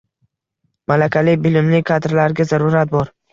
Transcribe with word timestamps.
Malakali, 0.91 1.35
bilimli 1.43 1.83
kadrlarga 1.91 2.49
zarurat 2.55 2.97
bor. 2.97 3.15